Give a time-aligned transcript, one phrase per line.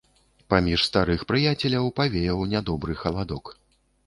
[0.53, 3.45] Паміж старых прыяцеляў павеяў нядобры халадок.